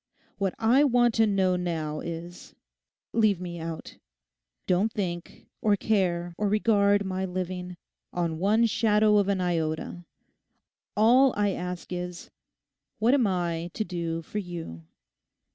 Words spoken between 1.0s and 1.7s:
to know